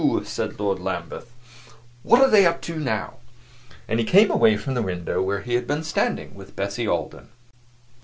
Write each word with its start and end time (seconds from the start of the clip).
said 0.23 0.59
Lord 0.59 0.79
Lambeth; 0.79 1.31
"what 2.01 2.21
are 2.23 2.27
they 2.31 2.43
up 2.47 2.59
to 2.63 2.79
now?" 2.79 3.17
And 3.87 3.99
he 3.99 4.03
came 4.03 4.31
away 4.31 4.57
from 4.57 4.73
the 4.73 4.81
window, 4.81 5.21
where 5.21 5.41
he 5.41 5.53
had 5.53 5.67
been 5.67 5.83
standing 5.83 6.33
with 6.33 6.55
Bessie 6.55 6.87
Alden. 6.87 7.29